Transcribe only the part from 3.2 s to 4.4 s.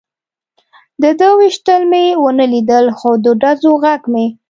د ډزو غږ مې.